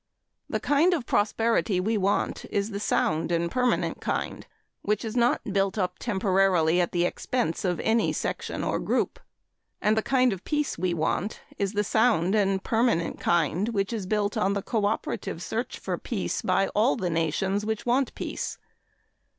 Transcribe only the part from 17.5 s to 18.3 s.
which want